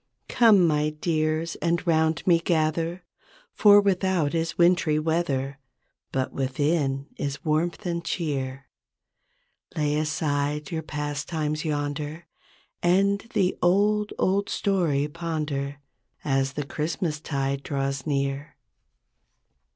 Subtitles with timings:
[0.27, 3.03] ''Come, my dears, and 'round me gather
[3.53, 5.59] For without is wintry weather.
[6.11, 8.65] But within is warmth and cheer.
[9.75, 12.25] Lay aside your pastimes yonder
[12.81, 15.79] And the Old, Old Story ponder.
[16.25, 18.57] As the Christmastide draws near.